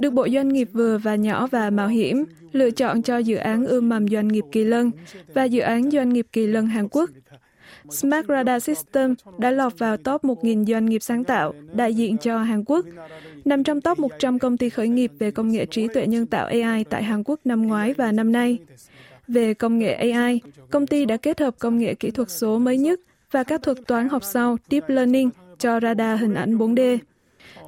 được 0.00 0.10
Bộ 0.10 0.28
Doanh 0.28 0.48
nghiệp 0.48 0.68
vừa 0.72 0.98
và 0.98 1.14
nhỏ 1.14 1.46
và 1.46 1.70
mạo 1.70 1.88
hiểm 1.88 2.24
lựa 2.52 2.70
chọn 2.70 3.02
cho 3.02 3.18
dự 3.18 3.36
án 3.36 3.66
ươm 3.66 3.88
mầm 3.88 4.08
doanh 4.08 4.28
nghiệp 4.28 4.44
kỳ 4.52 4.64
lân 4.64 4.90
và 5.34 5.44
dự 5.44 5.60
án 5.60 5.90
doanh 5.90 6.08
nghiệp 6.08 6.26
kỳ 6.32 6.46
lân 6.46 6.66
Hàn 6.66 6.88
Quốc. 6.88 7.10
Smart 7.89 8.27
Radar 8.27 8.63
System 8.63 9.15
đã 9.37 9.51
lọt 9.51 9.79
vào 9.79 9.97
top 9.97 10.23
1.000 10.23 10.65
doanh 10.65 10.85
nghiệp 10.85 10.99
sáng 11.03 11.23
tạo 11.23 11.53
đại 11.73 11.93
diện 11.93 12.17
cho 12.17 12.37
Hàn 12.37 12.63
Quốc, 12.63 12.85
nằm 13.45 13.63
trong 13.63 13.81
top 13.81 13.99
100 13.99 14.39
công 14.39 14.57
ty 14.57 14.69
khởi 14.69 14.87
nghiệp 14.87 15.11
về 15.19 15.31
công 15.31 15.51
nghệ 15.51 15.65
trí 15.65 15.87
tuệ 15.87 16.07
nhân 16.07 16.25
tạo 16.25 16.45
AI 16.45 16.83
tại 16.83 17.03
Hàn 17.03 17.23
Quốc 17.23 17.39
năm 17.45 17.67
ngoái 17.67 17.93
và 17.93 18.11
năm 18.11 18.31
nay. 18.31 18.57
Về 19.27 19.53
công 19.53 19.79
nghệ 19.79 19.93
AI, 19.93 20.41
công 20.71 20.87
ty 20.87 21.05
đã 21.05 21.17
kết 21.17 21.39
hợp 21.39 21.55
công 21.59 21.77
nghệ 21.77 21.93
kỹ 21.93 22.11
thuật 22.11 22.29
số 22.29 22.57
mới 22.57 22.77
nhất 22.77 22.99
và 23.31 23.43
các 23.43 23.63
thuật 23.63 23.77
toán 23.87 24.09
học 24.09 24.23
sau 24.23 24.57
Deep 24.69 24.89
Learning 24.89 25.29
cho 25.59 25.79
radar 25.79 26.19
hình 26.21 26.33
ảnh 26.33 26.57
4D. 26.57 26.97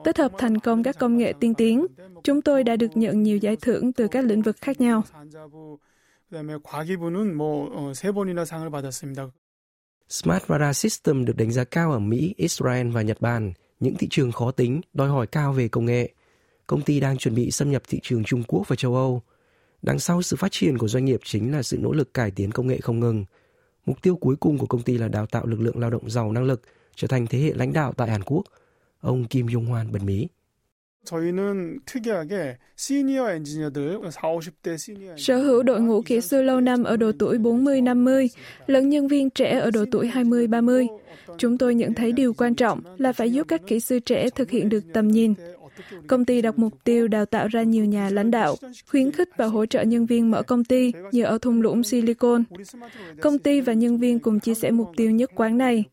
Tích 0.04 0.18
hợp 0.18 0.32
thành 0.38 0.58
công 0.58 0.84
các 0.84 1.00
công 1.00 1.18
nghệ 1.18 1.34
tiên 1.40 1.54
tiến, 1.54 1.86
chúng 2.24 2.42
tôi 2.42 2.64
đã 2.64 2.76
được 2.76 2.98
nhận 2.98 3.24
nhiều 3.24 3.38
giải 3.38 3.56
thưởng 3.56 3.92
từ 3.94 4.08
các 4.08 4.26
lĩnh 4.26 4.42
vực 4.42 4.56
khác 4.62 4.82
nhau. 4.82 5.04
그다음에 6.32 6.58
과기부는 6.64 7.36
뭐세 7.36 8.12
번이나 8.12 8.46
상을 8.46 8.70
받았습니다. 8.72 9.32
Smart 10.09 10.43
Radar 10.49 10.77
System 10.77 11.25
được 11.25 11.37
đánh 11.37 11.53
giá 11.53 11.65
cao 11.65 11.93
ở 11.93 11.99
Mỹ, 11.99 12.35
Israel 12.37 12.91
và 12.91 13.03
Nhật 13.03 13.21
Bản, 13.21 13.53
những 13.81 13.97
thị 13.97 14.07
trường 14.11 14.33
khó 14.33 14.51
tính, 14.51 14.81
đòi 14.93 15.09
hỏi 15.09 15.27
cao 15.27 15.53
về 15.53 15.69
công 15.69 15.85
nghệ. 15.85 16.13
Công 16.67 16.83
ty 16.83 17.01
đang 17.01 17.19
chuẩn 17.19 17.35
bị 17.35 17.51
xâm 17.51 17.71
nhập 17.71 17.83
thị 17.89 18.01
trường 18.03 18.25
Trung 18.25 18.43
Quốc 18.49 18.69
và 18.69 18.77
châu 18.77 18.95
Âu. 18.95 19.23
Đằng 19.83 19.99
sau 19.99 20.23
sự 20.23 20.37
phát 20.37 20.53
triển 20.53 20.79
của 20.79 20.89
doanh 20.89 21.05
nghiệp 21.05 21.21
chính 21.25 21.53
là 21.53 21.63
sự 21.63 21.79
nỗ 21.79 21.93
lực 21.93 22.15
cải 22.15 22.31
tiến 22.31 22.51
công 22.51 22.67
nghệ 22.67 22.81
không 22.81 23.01
ngừng. 23.01 23.25
Mục 23.87 24.03
tiêu 24.03 24.17
cuối 24.17 24.37
cùng 24.37 24.59
của 24.59 24.67
công 24.67 24.83
ty 24.83 24.99
là 24.99 25.09
đào 25.09 25.27
tạo 25.27 25.47
lực 25.47 25.61
lượng 25.61 25.79
lao 25.79 25.91
động 25.91 26.11
giàu 26.11 26.33
năng 26.33 26.45
lực, 26.45 26.63
trở 26.95 27.09
thành 27.09 27.27
thế 27.27 27.39
hệ 27.39 27.53
lãnh 27.55 27.73
đạo 27.73 27.93
tại 27.93 28.11
Hàn 28.11 28.23
Quốc. 28.23 28.43
Ông 29.01 29.25
Kim 29.25 29.47
Yong-hwan 29.47 29.93
bật 29.93 30.03
mí. 30.03 30.29
저희는 31.06 31.80
특이하게 31.86 32.58
시니어 32.76 33.32
엔지니어들 33.32 34.00
4, 34.00 34.10
50대 34.10 34.78
시니어 34.78 35.18
Sở 35.18 35.38
hữu 35.38 35.64
đội 35.64 35.82
ngũ 35.82 36.02
kỹ 36.02 36.22
sư 36.22 36.42
lâu 36.42 36.62
năm 36.62 36.84
ở 36.84 36.98
độ 36.98 37.12
tuổi 37.20 37.38
40-50, 37.38 38.28
lẫn 38.68 38.90
nhân 38.90 39.08
viên 39.08 39.30
trẻ 39.30 39.60
ở 39.60 39.72
độ 39.72 39.86
tuổi 39.92 40.12
20-30. 40.14 40.88
Chúng 41.38 41.58
tôi 41.58 41.76
nhận 41.76 41.94
thấy 41.94 42.12
điều 42.12 42.34
quan 42.34 42.56
trọng 42.56 42.82
là 42.98 43.14
phải 43.14 43.34
giúp 43.34 43.48
các 43.48 43.62
kỹ 43.68 43.80
sư 43.80 44.00
trẻ 44.00 44.30
thực 44.30 44.50
hiện 44.50 44.70
được 44.70 44.84
tầm 44.94 45.08
nhìn. 45.08 45.34
Công 46.08 46.26
ty 46.26 46.42
đặt 46.42 46.60
mục 46.60 46.84
tiêu 46.84 47.08
đào 47.08 47.26
tạo 47.26 47.48
ra 47.48 47.64
nhiều 47.64 47.86
nhà 47.86 48.10
lãnh 48.10 48.32
đạo, 48.32 48.56
khuyến 48.90 49.12
khích 49.12 49.30
và 49.38 49.46
hỗ 49.46 49.66
trợ 49.66 49.82
nhân 49.82 50.06
viên 50.06 50.32
mở 50.32 50.44
công 50.44 50.64
ty 50.64 50.92
như 51.12 51.24
ở 51.24 51.38
thung 51.38 51.62
lũng 51.62 51.84
Silicon. 51.84 52.44
Công 53.22 53.40
ty 53.40 53.62
và 53.62 53.74
nhân 53.74 53.98
viên 53.98 54.20
cùng 54.20 54.40
chia 54.40 54.54
sẻ 54.54 54.72
mục 54.72 54.92
tiêu 54.98 55.12
nhất 55.12 55.32
quán 55.36 55.58
này. 55.58 55.84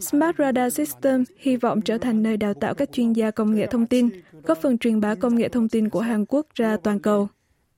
Smart 0.00 0.36
Radar 0.38 0.74
System 0.74 1.24
hy 1.38 1.56
vọng 1.56 1.80
trở 1.80 1.98
thành 1.98 2.22
nơi 2.22 2.36
đào 2.36 2.54
tạo 2.54 2.74
các 2.74 2.92
chuyên 2.92 3.12
gia 3.12 3.30
công 3.30 3.54
nghệ 3.54 3.66
thông 3.66 3.86
tin, 3.86 4.08
góp 4.42 4.58
phần 4.62 4.78
truyền 4.78 5.00
bá 5.00 5.14
công 5.14 5.34
nghệ 5.34 5.48
thông 5.48 5.68
tin 5.68 5.88
của 5.88 6.00
Hàn 6.00 6.24
Quốc 6.28 6.46
ra 6.54 6.76
toàn 6.76 6.98
cầu. 6.98 7.28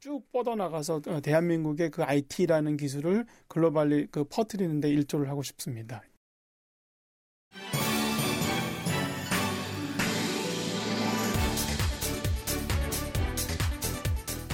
쭉 0.00 0.22
뻗어나가서 0.32 1.02
대한민국의 1.22 1.90
그 1.90 2.02
IT라는 2.02 2.78
기술을 2.78 3.26
글로벌리 3.48 4.06
그 4.10 4.24
퍼뜨리는 4.24 4.80
데 4.80 4.88
일조를 4.88 5.28
하고 5.28 5.42
싶습니다. 5.42 6.00